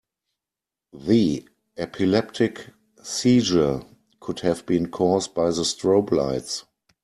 The 0.93 1.47
epileptic 1.77 2.65
seizure 3.03 3.83
could 4.19 4.39
have 4.39 4.65
been 4.65 4.87
cause 4.89 5.27
by 5.27 5.51
the 5.51 5.61
strobe 5.63 6.09
lights. 6.11 6.65